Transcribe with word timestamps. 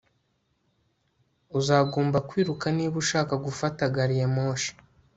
uzagomba 1.59 2.17
kwiruka 2.29 2.65
niba 2.77 2.95
ushaka 3.03 3.33
gufata 3.45 3.81
gari 3.95 4.15
ya 4.21 4.27
moshi 4.35 4.71